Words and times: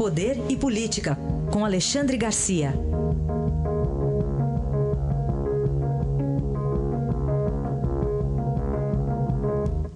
Poder 0.00 0.36
e 0.48 0.56
Política, 0.56 1.14
com 1.52 1.62
Alexandre 1.62 2.16
Garcia. 2.16 2.70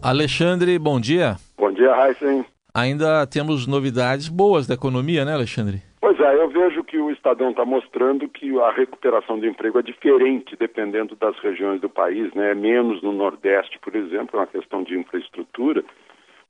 Alexandre, 0.02 0.78
bom 0.78 1.00
dia. 1.00 1.36
Bom 1.56 1.72
dia, 1.72 1.90
Heisen. 1.96 2.44
Ainda 2.74 3.26
temos 3.26 3.66
novidades 3.66 4.28
boas 4.28 4.66
da 4.66 4.74
economia, 4.74 5.24
né, 5.24 5.32
Alexandre? 5.32 5.80
Pois 6.02 6.20
é, 6.20 6.34
eu 6.34 6.50
vejo 6.50 6.84
que 6.84 6.98
o 6.98 7.10
Estadão 7.10 7.52
está 7.52 7.64
mostrando 7.64 8.28
que 8.28 8.60
a 8.60 8.72
recuperação 8.72 9.38
do 9.38 9.46
emprego 9.46 9.78
é 9.78 9.82
diferente 9.82 10.54
dependendo 10.54 11.16
das 11.16 11.34
regiões 11.38 11.80
do 11.80 11.88
país, 11.88 12.30
né? 12.34 12.50
É 12.50 12.54
menos 12.54 13.02
no 13.02 13.10
Nordeste, 13.10 13.78
por 13.78 13.96
exemplo, 13.96 14.38
é 14.38 14.40
uma 14.42 14.46
questão 14.46 14.82
de 14.82 14.98
infraestrutura, 14.98 15.82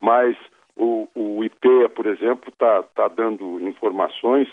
mas 0.00 0.36
IPEA, 1.44 1.88
por 1.88 2.06
exemplo, 2.06 2.50
está 2.50 2.82
tá 2.82 3.08
dando 3.08 3.60
informações 3.60 4.48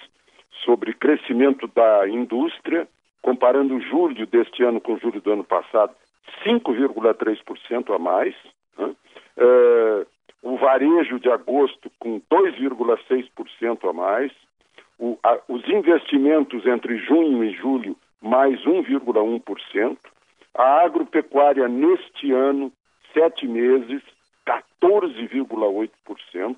sobre 0.64 0.94
crescimento 0.94 1.68
da 1.68 2.08
indústria, 2.08 2.88
comparando 3.22 3.80
julho 3.82 4.26
deste 4.28 4.64
ano 4.64 4.80
com 4.82 4.98
julho 4.98 5.22
do 5.22 5.32
ano 5.32 5.44
passado, 5.44 5.94
5,3% 6.46 7.94
a 7.96 8.00
mais. 8.00 8.36
Né? 8.78 8.96
É, 9.38 10.06
o 10.44 10.58
varejo 10.58 11.20
de 11.20 11.30
agosto 11.30 11.92
com 12.00 12.20
2,6% 12.30 13.90
a 13.90 13.94
mais 13.94 14.32
o, 15.02 15.18
a, 15.24 15.40
os 15.48 15.68
investimentos 15.68 16.66
entre 16.66 16.98
junho 17.00 17.44
e 17.44 17.52
julho, 17.56 17.98
mais 18.22 18.62
1,1%. 18.64 19.98
A 20.54 20.84
agropecuária, 20.84 21.68
neste 21.68 22.32
ano, 22.32 22.72
sete 23.12 23.48
meses, 23.48 24.04
14,8%. 24.82 26.56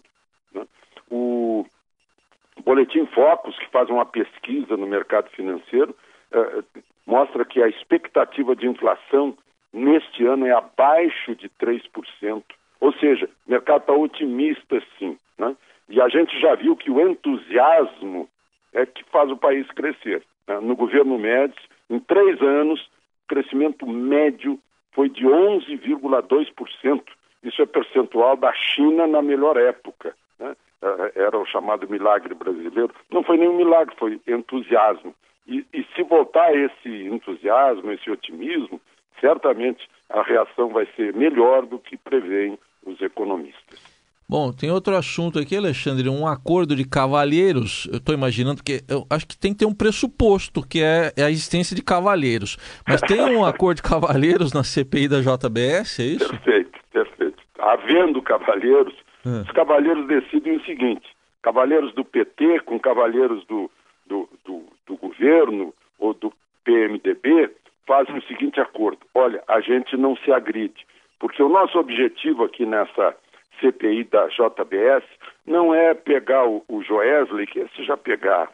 O 2.63 2.71
Boletim 2.71 3.05
Focus, 3.07 3.57
que 3.59 3.69
faz 3.71 3.89
uma 3.89 4.05
pesquisa 4.05 4.77
no 4.77 4.87
mercado 4.87 5.29
financeiro, 5.31 5.93
eh, 6.31 6.63
mostra 7.05 7.43
que 7.43 7.61
a 7.61 7.67
expectativa 7.67 8.55
de 8.55 8.65
inflação 8.65 9.37
neste 9.73 10.25
ano 10.25 10.47
é 10.47 10.51
abaixo 10.51 11.35
de 11.35 11.49
3%. 11.49 12.41
Ou 12.79 12.93
seja, 12.93 13.29
o 13.45 13.51
mercado 13.51 13.81
está 13.81 13.93
otimista, 13.93 14.81
sim. 14.97 15.17
Né? 15.37 15.57
E 15.89 15.99
a 15.99 16.07
gente 16.07 16.39
já 16.39 16.55
viu 16.55 16.77
que 16.77 16.89
o 16.89 17.01
entusiasmo 17.01 18.29
é 18.71 18.85
que 18.85 19.03
faz 19.11 19.29
o 19.29 19.35
país 19.35 19.67
crescer. 19.71 20.23
Né? 20.47 20.57
No 20.61 20.73
governo 20.77 21.19
Médici, 21.19 21.67
em 21.89 21.99
três 21.99 22.41
anos, 22.41 22.79
o 22.79 23.27
crescimento 23.27 23.85
médio 23.85 24.57
foi 24.93 25.09
de 25.09 25.25
11,2%. 25.25 27.03
Isso 27.43 27.61
é 27.61 27.65
percentual 27.65 28.37
da 28.37 28.53
China 28.53 29.05
na 29.05 29.21
melhor 29.21 29.57
época. 29.57 30.15
Né? 30.39 30.55
É, 30.83 31.23
era 31.23 31.37
o 31.37 31.45
chamado 31.45 31.87
milagre 31.89 32.33
brasileiro. 32.33 32.93
Não 33.09 33.23
foi 33.23 33.37
nenhum 33.37 33.55
milagre, 33.55 33.95
foi 33.97 34.19
entusiasmo. 34.27 35.15
E, 35.47 35.65
e 35.73 35.85
se 35.95 36.03
voltar 36.03 36.53
esse 36.53 36.89
entusiasmo, 36.89 37.91
esse 37.91 38.11
otimismo, 38.11 38.81
certamente 39.19 39.87
a 40.09 40.21
reação 40.21 40.69
vai 40.69 40.85
ser 40.95 41.13
melhor 41.13 41.65
do 41.65 41.79
que 41.79 41.95
preveem 41.95 42.59
os 42.85 43.01
economistas. 43.01 43.81
Bom, 44.27 44.51
tem 44.51 44.71
outro 44.71 44.95
assunto 44.95 45.37
aqui, 45.37 45.55
Alexandre, 45.55 46.09
um 46.09 46.25
acordo 46.25 46.75
de 46.75 46.85
cavalheiros. 46.85 47.87
Eu 47.91 47.97
estou 47.97 48.15
imaginando 48.15 48.63
que 48.63 48.81
eu 48.89 49.05
acho 49.09 49.27
que 49.27 49.37
tem 49.37 49.53
que 49.53 49.59
ter 49.59 49.65
um 49.65 49.75
pressuposto, 49.75 50.65
que 50.65 50.81
é, 50.81 51.13
é 51.15 51.23
a 51.23 51.29
existência 51.29 51.75
de 51.75 51.83
cavalheiros. 51.83 52.57
Mas 52.87 53.01
tem 53.01 53.21
um 53.21 53.43
acordo 53.45 53.77
de 53.77 53.83
cavalheiros 53.83 54.51
na 54.51 54.63
CPI 54.63 55.07
da 55.07 55.21
JBS, 55.21 55.99
é 55.99 56.03
isso? 56.03 56.29
Perfeito, 56.29 56.79
perfeito. 56.91 57.43
Havendo 57.59 58.21
cavalheiros, 58.21 58.93
é. 59.25 59.41
os 59.41 59.51
cavalheiros 59.51 60.07
decidem 60.07 60.57
o 60.57 60.65
seguinte: 60.65 61.07
cavalheiros 61.41 61.93
do 61.93 62.03
PT 62.03 62.61
com 62.61 62.79
cavalheiros 62.79 63.45
do, 63.45 63.69
do, 64.05 64.29
do, 64.45 64.63
do 64.85 64.97
governo 64.97 65.73
ou 65.99 66.13
do 66.13 66.33
PMDB 66.63 67.51
fazem 67.85 68.17
o 68.17 68.23
seguinte 68.23 68.59
acordo: 68.59 68.99
olha, 69.13 69.43
a 69.47 69.59
gente 69.61 69.95
não 69.97 70.15
se 70.17 70.31
agride, 70.31 70.85
porque 71.19 71.41
o 71.41 71.49
nosso 71.49 71.77
objetivo 71.77 72.43
aqui 72.43 72.65
nessa 72.65 73.15
CPI 73.59 74.03
da 74.05 74.27
JBS 74.27 75.03
não 75.45 75.73
é 75.73 75.93
pegar 75.93 76.47
o, 76.47 76.63
o 76.67 76.81
Joesley, 76.83 77.47
que 77.47 77.59
esse 77.59 77.83
já 77.83 77.95
pegar, 77.95 78.51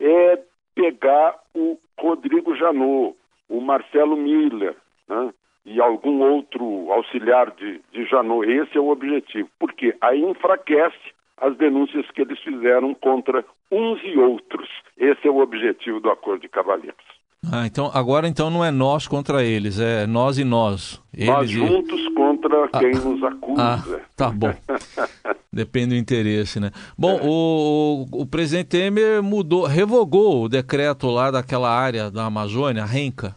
é 0.00 0.38
pegar 0.74 1.36
o 1.54 1.78
Rodrigo 1.98 2.56
Janot, 2.56 3.16
o 3.48 3.60
Marcelo 3.60 4.16
Miller, 4.16 4.74
né? 5.08 5.32
e 5.64 5.80
algum 5.80 6.20
outro 6.22 6.81
auxiliar 6.92 7.50
de, 7.50 7.80
de 7.92 8.04
Janot. 8.06 8.48
Esse 8.50 8.76
é 8.76 8.80
o 8.80 8.88
objetivo, 8.88 9.48
porque 9.58 9.94
aí 10.00 10.20
enfraquece 10.22 11.12
as 11.38 11.56
denúncias 11.56 12.08
que 12.12 12.22
eles 12.22 12.38
fizeram 12.40 12.94
contra 12.94 13.44
uns 13.70 14.00
e 14.04 14.16
outros. 14.18 14.68
Esse 14.96 15.26
é 15.26 15.30
o 15.30 15.38
objetivo 15.38 16.00
do 16.00 16.10
Acordo 16.10 16.42
de 16.42 16.48
Cavalheiros. 16.48 17.22
Ah, 17.50 17.66
então 17.66 17.90
agora 17.92 18.28
então 18.28 18.48
não 18.50 18.64
é 18.64 18.70
nós 18.70 19.08
contra 19.08 19.42
eles, 19.42 19.80
é 19.80 20.06
nós 20.06 20.38
e 20.38 20.44
nós. 20.44 21.02
Eles 21.12 21.26
nós 21.26 21.50
juntos 21.50 22.00
e... 22.00 22.14
contra 22.14 22.68
ah, 22.72 22.78
quem 22.78 22.92
nos 22.92 23.22
acusa. 23.24 23.60
Ah, 23.60 24.00
tá 24.16 24.30
bom. 24.30 24.54
Depende 25.52 25.88
do 25.88 25.96
interesse, 25.96 26.60
né? 26.60 26.70
Bom, 26.96 27.18
é. 27.18 27.20
o, 27.24 28.06
o, 28.12 28.26
presidente 28.26 28.68
Temer 28.68 29.22
mudou, 29.22 29.66
revogou 29.66 30.44
o 30.44 30.48
decreto 30.48 31.08
lá 31.08 31.30
daquela 31.30 31.68
área 31.68 32.10
da 32.10 32.24
Amazônia, 32.24 32.84
a 32.84 32.86
Renca. 32.86 33.36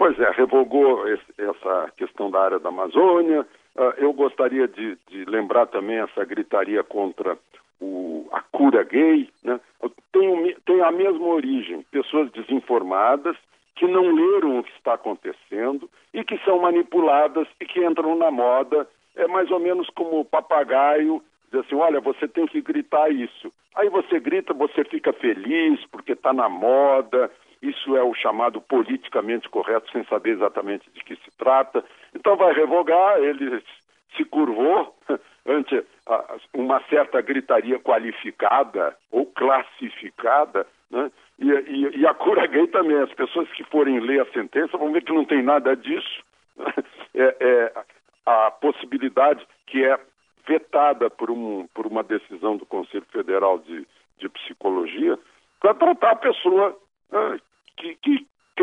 Pois 0.00 0.18
é, 0.18 0.30
revogou 0.30 1.06
esse, 1.08 1.22
essa 1.36 1.92
questão 1.94 2.30
da 2.30 2.40
área 2.40 2.58
da 2.58 2.70
Amazônia. 2.70 3.46
Uh, 3.76 3.92
eu 3.98 4.14
gostaria 4.14 4.66
de, 4.66 4.96
de 5.06 5.26
lembrar 5.26 5.66
também 5.66 5.98
essa 5.98 6.24
gritaria 6.24 6.82
contra 6.82 7.36
o, 7.78 8.26
a 8.32 8.40
cura 8.40 8.82
gay, 8.82 9.28
né? 9.44 9.60
tem, 10.10 10.56
tem 10.64 10.80
a 10.80 10.90
mesma 10.90 11.26
origem. 11.26 11.84
Pessoas 11.90 12.30
desinformadas 12.30 13.36
que 13.76 13.86
não 13.86 14.10
leram 14.10 14.60
o 14.60 14.64
que 14.64 14.72
está 14.72 14.94
acontecendo 14.94 15.86
e 16.14 16.24
que 16.24 16.38
são 16.46 16.58
manipuladas 16.60 17.46
e 17.60 17.66
que 17.66 17.84
entram 17.84 18.16
na 18.16 18.30
moda. 18.30 18.88
É 19.14 19.26
mais 19.26 19.50
ou 19.50 19.60
menos 19.60 19.90
como 19.90 20.20
o 20.20 20.24
papagaio 20.24 21.22
diz 21.52 21.60
assim, 21.60 21.74
olha, 21.74 22.00
você 22.00 22.26
tem 22.26 22.46
que 22.46 22.62
gritar 22.62 23.12
isso. 23.12 23.52
Aí 23.74 23.90
você 23.90 24.18
grita, 24.18 24.54
você 24.54 24.82
fica 24.82 25.12
feliz 25.12 25.78
porque 25.92 26.12
está 26.12 26.32
na 26.32 26.48
moda, 26.48 27.30
isso 27.62 27.96
é 27.96 28.02
o 28.02 28.14
chamado 28.14 28.60
politicamente 28.60 29.48
correto, 29.48 29.90
sem 29.92 30.04
saber 30.04 30.30
exatamente 30.30 30.90
de 30.90 31.04
que 31.04 31.16
se 31.16 31.30
trata. 31.36 31.84
Então 32.14 32.36
vai 32.36 32.52
revogar, 32.54 33.18
ele 33.18 33.62
se 34.16 34.24
curvou 34.24 34.96
ante 35.46 35.84
uma 36.54 36.80
certa 36.88 37.20
gritaria 37.20 37.78
qualificada 37.78 38.96
ou 39.10 39.26
classificada, 39.26 40.66
né? 40.90 41.10
E, 41.38 41.48
e, 41.48 42.00
e, 42.00 42.06
a 42.06 42.12
cura 42.12 42.46
gay 42.46 42.66
também. 42.66 42.98
As 42.98 43.12
pessoas 43.12 43.50
que 43.52 43.64
forem 43.64 44.00
ler 44.00 44.20
a 44.20 44.32
sentença 44.32 44.76
vão 44.76 44.92
ver 44.92 45.02
que 45.02 45.12
não 45.12 45.24
tem 45.24 45.42
nada 45.42 45.76
disso. 45.76 46.22
É, 47.12 47.36
é, 47.40 47.72
a 48.24 48.52
possibilidade 48.52 49.44
que 49.66 49.84
é 49.84 49.98
vetada 50.46 51.10
por, 51.10 51.28
um, 51.28 51.66
por 51.74 51.84
uma 51.84 52.04
decisão 52.04 52.56
do 52.56 52.64
Conselho 52.64 53.04
Federal 53.10 53.58
de, 53.58 53.84
de 54.18 54.28
Psicologia 54.28 55.18
para 55.58 55.74
tratar 55.74 56.12
a 56.12 56.16
pessoa 56.16 56.78
né, 57.10 57.40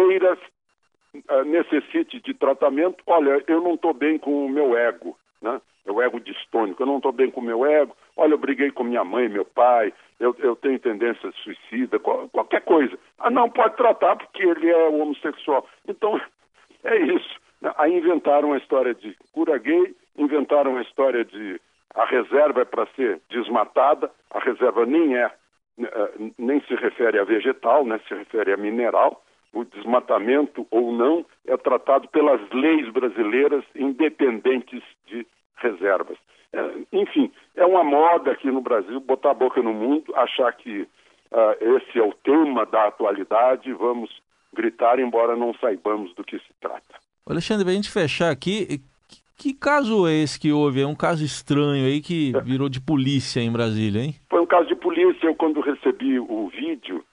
uh, 0.08 1.44
necessite 1.46 2.22
de 2.22 2.34
tratamento. 2.34 3.04
Olha, 3.06 3.44
eu 3.48 3.62
não 3.62 3.76
estou 3.76 3.94
bem 3.94 4.18
com 4.18 4.46
o 4.46 4.50
meu 4.50 4.78
ego 4.78 5.18
né? 5.42 5.62
O 5.88 6.02
ego 6.02 6.20
distônico. 6.20 6.82
Eu 6.82 6.88
não 6.88 6.98
estou 6.98 7.12
bem 7.12 7.32
com 7.32 7.40
o 7.40 7.44
meu 7.44 7.66
ego. 7.66 7.96
Olha, 8.16 8.34
eu 8.34 8.38
briguei 8.38 8.72
com 8.72 8.84
minha 8.84 9.04
mãe, 9.04 9.30
meu 9.30 9.46
pai. 9.46 9.94
Eu, 10.20 10.36
eu 10.40 10.56
tenho 10.56 10.80
tendência 10.80 11.32
suicida, 11.44 12.00
qual, 12.00 12.28
qualquer 12.30 12.62
coisa. 12.62 12.98
Ah, 13.20 13.30
não, 13.30 13.50
pode 13.50 13.78
tratar 13.78 14.16
porque 14.18 14.44
ele 14.44 14.70
é 14.70 14.88
homossexual. 14.90 15.66
Então, 15.88 16.20
é 16.84 16.98
isso. 16.98 17.40
Aí 17.78 17.98
inventaram 17.98 18.54
a 18.54 18.58
história 18.58 18.94
de 18.94 19.16
cura 19.32 19.58
gay, 19.58 19.96
inventaram 20.18 20.78
a 20.78 20.82
história 20.82 21.24
de 21.24 21.60
a 21.96 22.06
reserva 22.06 22.62
é 22.62 22.66
para 22.66 22.86
ser 22.96 23.20
desmatada, 23.30 24.12
a 24.30 24.40
reserva 24.40 24.86
nem 24.86 25.18
é, 25.18 25.32
eh, 25.80 26.12
nem 26.38 26.62
se 26.62 26.76
refere 26.76 27.18
a 27.18 27.24
vegetal, 27.24 27.84
né, 27.84 28.00
se 28.08 28.14
refere 28.14 28.54
a 28.54 28.58
mineral 28.58 29.24
o 29.58 29.66
desmatamento 29.66 30.68
ou 30.70 30.92
não 30.92 31.26
é 31.48 31.58
tratado 31.58 32.08
pelas 32.10 32.40
leis 32.52 32.90
brasileiras 32.92 33.64
independentes 33.76 34.84
de 35.08 35.26
reservas. 35.56 36.18
É, 36.54 36.74
enfim, 36.94 37.32
é 37.56 37.66
uma 37.66 37.84
moda 37.84 38.32
aqui 38.32 38.50
no 38.52 38.62
Brasil 38.62 39.00
botar 39.00 39.32
a 39.32 39.34
boca 39.34 39.62
no 39.62 39.74
mundo, 39.74 40.14
achar 40.16 40.54
que 40.54 40.82
uh, 40.82 41.78
esse 41.78 42.00
é 42.00 42.04
o 42.04 42.14
tema 42.14 42.66
da 42.66 42.88
atualidade, 42.88 43.74
vamos 43.74 44.10
gritar, 44.54 45.00
embora 45.00 45.36
não 45.36 45.54
saibamos 45.56 46.14
do 46.16 46.24
que 46.24 46.38
se 46.38 46.54
trata. 46.62 46.96
Alexandre, 47.26 47.66
para 47.66 47.74
a 47.74 47.76
gente 47.76 47.92
fechar 47.92 48.32
aqui, 48.32 48.82
que 49.38 49.54
caso 49.54 50.08
é 50.08 50.14
esse 50.14 50.40
que 50.40 50.52
houve? 50.52 50.82
É 50.82 50.88
um 50.88 50.96
caso 50.96 51.24
estranho 51.24 51.86
aí 51.86 52.02
que 52.02 52.32
virou 52.46 52.70
de 52.70 52.80
polícia 52.80 53.42
em 53.42 53.52
Brasília, 53.52 54.02
hein? 54.02 54.16
Foi 54.30 54.40
um 54.40 54.46
caso 54.46 54.68
de 54.68 54.76
polícia. 54.76 55.28
Eu, 55.28 55.36
quando 55.36 55.60
recebi 55.62 56.20
o 56.20 56.48
vídeo, 56.50 57.04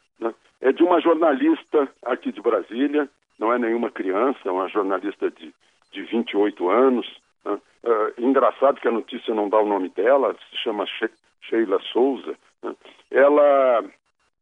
é 0.65 0.73
de 0.73 0.83
uma 0.83 0.99
jornalista 0.99 1.89
aqui 2.07 2.33
de 2.33 2.41
Brasília, 2.41 3.07
não 3.39 3.53
é 3.53 3.59
nenhuma 3.59 3.91
criança, 3.91 4.39
é 4.47 4.51
uma 4.51 4.67
jornalista 4.67 5.31
de, 5.31 5.55
de 5.93 6.03
28 6.05 6.71
anos. 6.71 7.07
Né? 7.45 7.61
Uh, 7.85 8.27
engraçado 8.27 8.81
que 8.81 8.89
a 8.89 8.91
notícia 8.91 9.35
não 9.35 9.51
dá 9.51 9.61
o 9.61 9.69
nome 9.69 9.91
dela, 9.91 10.35
se 10.51 10.57
chama 10.57 10.87
She 10.87 11.11
Sheila 11.43 11.79
Souza. 11.93 12.35
Né? 12.63 12.75
Ela, 13.11 13.85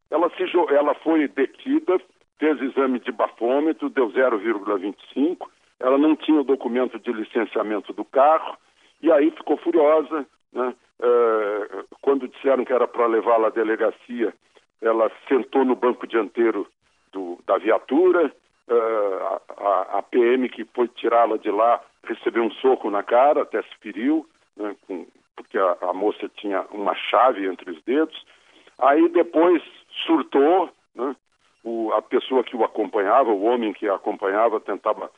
ela, 0.09 0.29
se, 0.37 0.43
ela 0.73 0.93
foi 0.95 1.27
detida, 1.27 1.99
fez 2.39 2.61
exame 2.61 2.99
de 2.99 3.11
bafômetro, 3.11 3.89
deu 3.89 4.09
0,25. 4.09 5.45
Ela 5.77 5.97
não 5.97 6.15
tinha 6.15 6.39
o 6.39 6.45
documento 6.45 6.97
de 6.99 7.11
licenciamento 7.11 7.91
do 7.91 8.05
carro 8.05 8.57
e 9.01 9.11
aí 9.11 9.29
ficou 9.31 9.57
furiosa. 9.57 10.25
Né? 10.53 10.73
Uh, 11.01 11.85
quando 11.99 12.29
disseram 12.29 12.63
que 12.63 12.71
era 12.71 12.87
para 12.87 13.07
levá-la 13.07 13.47
à 13.47 13.51
delegacia, 13.51 14.33
ela 14.83 15.09
sentou 15.27 15.63
no 15.63 15.75
banco 15.75 16.05
dianteiro 16.05 16.67
do, 17.11 17.39
da 17.47 17.57
viatura. 17.57 18.31
Uh, 18.67 19.39
a, 19.57 19.99
a, 19.99 20.01
PM 20.03 20.47
que 20.49 20.65
foi 20.65 20.87
tirá-la 20.89 21.37
de 21.37 21.49
lá 21.49 21.81
recebeu 22.03 22.43
um 22.43 22.51
soco 22.51 22.89
na 22.89 23.03
cara, 23.03 23.41
até 23.41 23.61
se 23.61 23.75
feriu, 23.81 24.27
né, 24.55 24.75
com, 24.87 25.05
porque 25.35 25.57
a, 25.57 25.77
a, 25.81 25.93
moça 25.93 26.29
tinha 26.35 26.61
uma 26.71 26.95
chave 26.95 27.45
entre 27.45 27.71
os 27.71 27.81
dedos. 27.83 28.25
Aí 28.79 29.09
depois 29.09 29.61
surtou, 30.05 30.69
né, 30.95 31.15
o, 31.63 31.91
a 31.93 32.01
pessoa 32.01 32.43
que 32.43 32.55
o 32.55 32.63
acompanhava, 32.63 33.31
o 33.31 33.43
homem 33.43 33.73
que 33.73 33.87
a 33.87 33.95
acompanhava, 33.95 34.59
tentava 34.59 35.09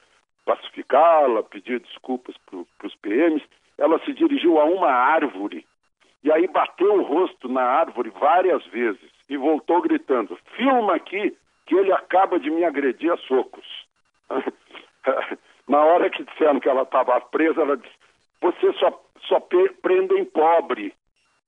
pacificá-la, 0.46 1.44
pedir 1.44 1.80
desculpas 1.80 2.36
para 2.48 2.88
os 2.88 2.96
PMs. 2.96 3.44
Ela 3.78 4.00
se 4.06 4.14
dirigiu 4.14 4.60
a 4.60 4.66
uma 4.66 4.90
árvore 4.90 5.66
e 6.24 6.32
aí 6.32 6.48
bateu 6.48 6.96
o 6.96 7.04
rosto 7.04 7.48
na 7.48 7.64
árvore 7.64 8.12
várias 8.20 8.64
vezes 8.68 9.15
e 9.30 9.38
voltou 9.38 9.82
gritando: 9.82 10.38
Filma 10.56 10.96
aqui 10.96 11.36
que 11.66 11.76
ele 11.76 11.92
acaba 11.92 12.40
de 12.40 12.50
me 12.50 12.64
agredir 12.64 13.12
a 13.12 13.18
socos. 13.18 13.66
Na 15.68 15.84
hora 15.84 16.10
que 16.10 16.24
disseram 16.24 16.60
que 16.60 16.70
ela 16.70 16.84
estava 16.84 17.20
presa, 17.22 17.62
ela 17.62 17.78
disse: 17.78 17.96
Você 18.42 18.74
só, 18.74 19.04
só 19.28 19.40
prendem 19.82 20.26
pobre. 20.26 20.94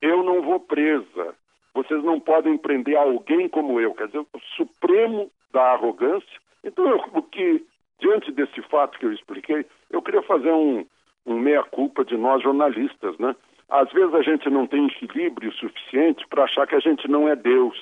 Eu 0.02 0.24
não 0.24 0.42
vou 0.42 0.60
presa. 0.60 1.36
Vocês 1.74 2.04
não 2.04 2.20
podem 2.20 2.58
prender 2.58 2.98
alguém 2.98 3.48
como 3.48 3.80
eu. 3.80 3.94
Quer 3.94 4.08
dizer, 4.08 4.20
o 4.20 4.40
supremo 4.56 5.32
da 5.52 5.74
arrogância. 5.74 6.40
Então, 6.64 6.88
eu, 6.88 7.04
o 7.14 7.22
que, 7.22 7.64
diante 8.00 8.32
desse 8.32 8.62
fato 8.64 8.98
que 8.98 9.06
eu 9.06 9.14
expliquei, 9.14 9.66
eu 9.92 10.02
queria 10.02 10.24
fazer 10.24 10.52
um, 10.52 10.86
um 11.26 11.40
meia-culpa 11.40 12.04
de 12.04 12.18
nós 12.18 12.42
jornalistas, 12.42 13.18
né? 13.20 13.36
Às 13.70 13.92
vezes 13.92 14.14
a 14.14 14.22
gente 14.22 14.50
não 14.50 14.66
tem 14.66 14.88
equilíbrio 14.88 15.52
suficiente 15.54 16.26
para 16.28 16.46
achar 16.46 16.66
que 16.68 16.76
a 16.76 16.80
gente 16.80 17.08
não 17.10 17.28
é 17.28 17.36
Deus, 17.36 17.78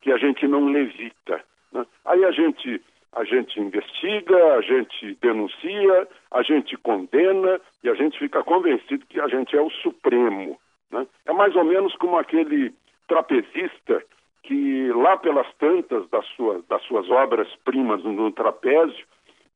que 0.00 0.12
a 0.12 0.16
gente 0.16 0.46
não 0.46 0.66
levita. 0.66 1.42
Né? 1.72 1.84
Aí 2.04 2.24
a 2.24 2.30
gente, 2.30 2.80
a 3.12 3.24
gente 3.24 3.58
investiga, 3.58 4.54
a 4.54 4.60
gente 4.60 5.18
denuncia, 5.20 6.08
a 6.30 6.42
gente 6.42 6.76
condena 6.76 7.60
e 7.82 7.88
a 7.88 7.94
gente 7.94 8.18
fica 8.18 8.44
convencido 8.44 9.06
que 9.06 9.20
a 9.20 9.26
gente 9.26 9.56
é 9.56 9.60
o 9.60 9.70
supremo. 9.70 10.58
Né? 10.90 11.06
É 11.26 11.32
mais 11.32 11.56
ou 11.56 11.64
menos 11.64 11.94
como 11.96 12.16
aquele 12.16 12.72
trapezista 13.08 14.02
que 14.44 14.92
lá 14.92 15.16
pelas 15.16 15.52
tantas 15.54 16.08
das 16.10 16.26
suas, 16.36 16.64
das 16.66 16.82
suas 16.82 17.08
obras-primas 17.10 18.04
no 18.04 18.30
trapézio, 18.30 19.04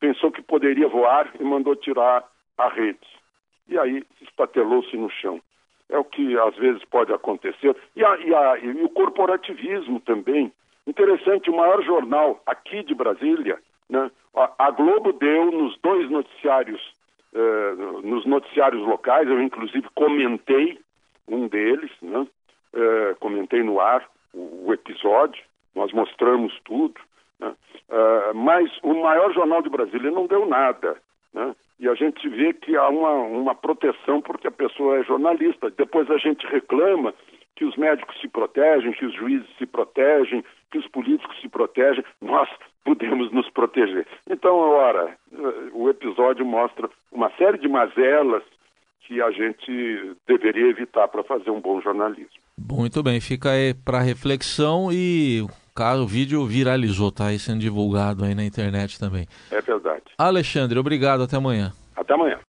pensou 0.01 0.33
que 0.33 0.43
poderia 0.43 0.89
voar 0.89 1.31
e 1.39 1.45
mandou 1.45 1.77
tirar 1.77 2.25
a 2.57 2.69
rede. 2.69 3.07
E 3.69 3.79
aí 3.79 4.03
estatelou-se 4.23 4.97
no 4.97 5.11
chão. 5.11 5.41
É 5.91 5.99
o 5.99 6.05
que 6.05 6.39
às 6.39 6.55
vezes 6.57 6.85
pode 6.85 7.13
acontecer. 7.13 7.75
E, 7.97 8.05
a, 8.05 8.17
e, 8.19 8.35
a, 8.35 8.59
e 8.59 8.85
o 8.85 8.89
corporativismo 8.91 10.01
também. 10.01 10.53
Interessante, 10.87 11.51
o 11.51 11.57
maior 11.57 11.83
jornal 11.83 12.43
aqui 12.47 12.83
de 12.83 12.95
Brasília, 12.95 13.59
né, 13.89 14.11
a, 14.35 14.67
a 14.67 14.71
Globo 14.71 15.13
deu 15.13 15.51
nos 15.51 15.79
dois 15.83 16.11
noticiários, 16.11 16.81
eh, 17.35 17.75
nos 18.05 18.25
noticiários 18.25 18.87
locais, 18.87 19.29
eu 19.29 19.41
inclusive 19.43 19.87
comentei 19.95 20.79
um 21.27 21.47
deles, 21.47 21.91
né, 22.01 22.27
eh, 22.73 23.17
comentei 23.21 23.63
no 23.63 23.81
ar 23.81 24.09
o, 24.33 24.69
o, 24.69 24.73
episódio, 24.73 25.43
nós 25.75 25.93
mostramos 25.93 26.59
tudo, 26.65 26.99
né, 27.39 27.55
eh, 27.91 28.33
mas 28.35 28.71
o 28.83 28.95
maior 28.95 29.33
jornal 29.35 29.61
de 29.61 29.69
Brasília 29.69 30.11
não 30.11 30.27
deu 30.27 30.47
nada. 30.47 30.97
Né, 31.33 31.55
e 31.79 31.89
a 31.89 31.95
gente 31.95 32.29
vê 32.29 32.53
que 32.53 32.77
há 32.77 32.89
uma, 32.89 33.13
uma 33.13 33.55
proteção 33.55 34.21
porque 34.21 34.49
a 34.49 34.53
pessoa 34.53 34.99
é 34.99 35.05
jornalista. 35.05 35.71
Depois 35.71 36.11
a 36.11 36.19
gente 36.19 36.47
reclama 36.47 37.15
que 37.55 37.65
os 37.65 37.77
médicos 37.77 38.21
se 38.21 38.29
protegem, 38.29 38.93
que 38.93 39.05
os 39.05 39.15
juízes 39.15 39.49
se 39.59 39.67
protegem, 39.67 40.45
que 40.71 40.79
os 40.79 40.87
políticos 40.89 41.41
se 41.41 41.49
protegem, 41.49 42.05
nós 42.21 42.49
podemos 42.85 43.33
nos 43.33 43.49
proteger. 43.51 44.07
Então, 44.31 44.55
ora, 44.57 45.17
o 45.73 45.89
episódio 45.89 46.45
mostra 46.45 46.89
uma 47.13 47.31
série 47.37 47.59
de 47.59 47.69
mazelas 47.69 48.43
que 49.01 49.21
a 49.23 49.31
gente 49.31 50.17
deveria 50.27 50.69
evitar 50.69 51.09
para 51.09 51.25
fazer 51.25 51.51
um 51.51 51.61
bom 51.61 51.81
jornalismo. 51.81 52.29
Muito 52.71 53.03
bem, 53.03 53.21
fica 53.21 53.51
aí 53.51 53.73
para 53.73 54.01
reflexão 54.01 54.91
e 54.93 55.47
caso 55.79 56.03
o 56.03 56.07
vídeo 56.09 56.45
viralizou, 56.45 57.13
tá 57.13 57.27
aí 57.27 57.39
sendo 57.39 57.61
divulgado 57.61 58.25
aí 58.25 58.35
na 58.35 58.45
internet 58.45 58.99
também. 58.99 59.29
É 59.49 59.61
verdade. 59.61 60.03
Alexandre, 60.19 60.77
obrigado, 60.77 61.23
até 61.23 61.37
amanhã. 61.37 61.73
Até 61.95 62.15
amanhã. 62.15 62.41